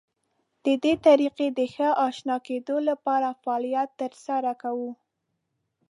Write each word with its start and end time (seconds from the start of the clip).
د 0.65 0.67
دې 0.83 0.93
طریقې 1.05 1.47
د 1.57 1.59
ښه 1.73 1.89
اشنا 2.07 2.37
کېدو 2.47 2.75
لپاره 2.89 3.29
فعالیت 3.41 3.89
تر 4.01 4.11
سره 4.25 4.51
کوو. 4.61 4.91